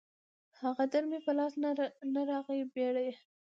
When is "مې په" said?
1.09-1.31